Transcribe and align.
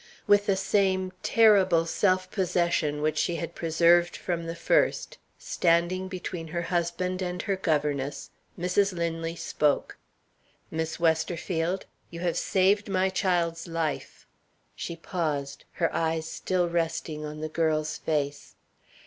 With 0.25 0.47
the 0.47 0.55
same 0.55 1.13
terrible 1.21 1.85
self 1.85 2.31
possession 2.31 3.03
which 3.03 3.19
she 3.19 3.35
had 3.35 3.53
preserved 3.53 4.17
from 4.17 4.47
the 4.47 4.55
first 4.55 5.19
standing 5.37 6.07
between 6.07 6.47
her 6.47 6.63
husband 6.63 7.21
and 7.21 7.39
her 7.43 7.55
governess 7.55 8.31
Mrs. 8.57 8.93
Linley 8.93 9.35
spoke. 9.35 9.99
"Miss 10.71 10.99
Westerfield, 10.99 11.85
you 12.09 12.21
have 12.21 12.35
saved 12.35 12.89
my 12.89 13.09
child's 13.11 13.67
life." 13.67 14.25
She 14.75 14.95
paused 14.95 15.65
her 15.73 15.93
eyes 15.93 16.27
still 16.27 16.67
resting 16.67 17.23
on 17.23 17.41
the 17.41 17.47
girl's 17.47 17.99
face. 17.99 18.55